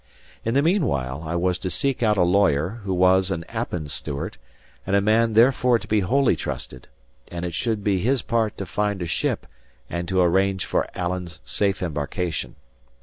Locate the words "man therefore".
4.99-5.77